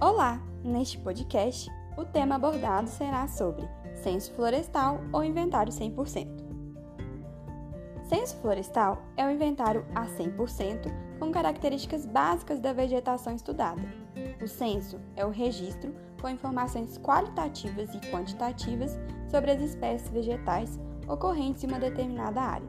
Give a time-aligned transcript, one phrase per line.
[0.00, 0.40] Olá!
[0.62, 6.28] Neste podcast, o tema abordado será sobre censo florestal ou inventário 100%.
[8.04, 13.82] Censo florestal é o inventário a 100% com características básicas da vegetação estudada.
[14.40, 18.96] O censo é o registro com informações qualitativas e quantitativas
[19.28, 20.78] sobre as espécies vegetais
[21.08, 22.68] ocorrentes em uma determinada área.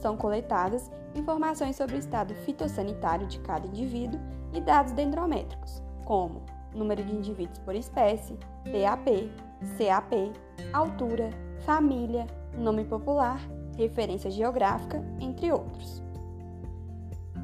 [0.00, 4.18] São coletadas informações sobre o estado fitossanitário de cada indivíduo
[4.54, 6.40] e dados dendrométricos, como
[6.74, 9.30] número de indivíduos por espécie, DAP,
[9.78, 10.32] CAP,
[10.72, 11.30] altura,
[11.64, 12.26] família,
[12.56, 13.40] nome popular,
[13.76, 16.02] referência geográfica, entre outros.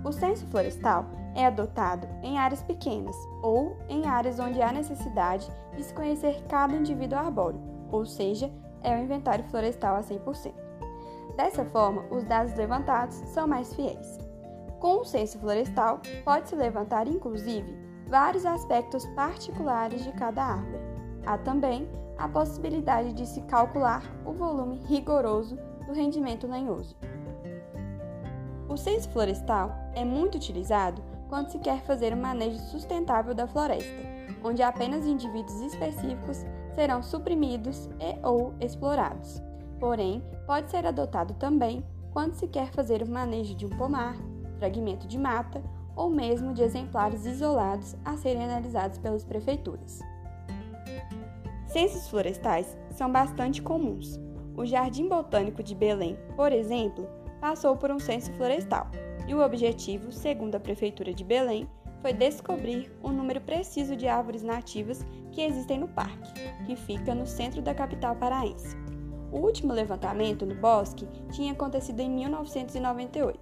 [0.05, 5.83] O censo florestal é adotado em áreas pequenas ou em áreas onde há necessidade de
[5.83, 7.61] se conhecer cada indivíduo arbóreo,
[7.91, 8.51] ou seja,
[8.83, 10.53] é o inventário florestal a 100%.
[11.37, 14.19] Dessa forma, os dados levantados são mais fiéis.
[14.81, 20.83] Com o censo florestal, pode-se levantar, inclusive, vários aspectos particulares de cada árvore.
[21.27, 26.97] Há também a possibilidade de se calcular o volume rigoroso do rendimento lenhoso.
[28.69, 34.03] O censo florestal é muito utilizado quando se quer fazer um manejo sustentável da floresta,
[34.43, 39.43] onde apenas indivíduos específicos serão suprimidos e ou explorados.
[39.79, 44.17] Porém, pode ser adotado também quando se quer fazer o manejo de um pomar,
[44.59, 45.63] fragmento de mata
[45.99, 49.99] ou mesmo de exemplares isolados a serem analisados pelas prefeituras.
[51.67, 54.19] Censos florestais são bastante comuns.
[54.57, 57.07] O Jardim Botânico de Belém, por exemplo,
[57.41, 58.89] passou por um censo florestal,
[59.27, 61.69] e o objetivo, segundo a Prefeitura de Belém,
[62.01, 66.33] foi descobrir o número preciso de árvores nativas que existem no parque,
[66.65, 68.77] que fica no centro da capital paraense.
[69.33, 73.39] O último levantamento no bosque tinha acontecido em 1998.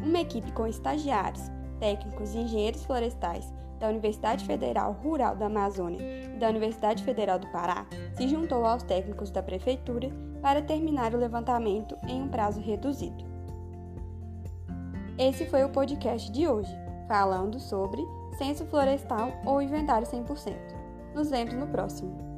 [0.00, 1.50] Uma equipe com estagiários,
[1.82, 6.00] técnicos e engenheiros florestais da Universidade Federal Rural da Amazônia
[6.32, 7.84] e da Universidade Federal do Pará
[8.16, 10.08] se juntou aos técnicos da prefeitura
[10.40, 13.24] para terminar o levantamento em um prazo reduzido.
[15.18, 16.72] Esse foi o podcast de hoje,
[17.08, 18.00] falando sobre
[18.38, 20.54] censo florestal ou inventário 100%.
[21.16, 22.31] Nos vemos no próximo.